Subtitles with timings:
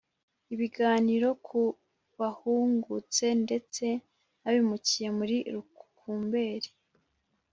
[0.53, 1.61] Ibiganiro ku
[2.19, 3.85] bahungutse ndetse
[4.41, 6.69] n abimukiye muri Rukumberi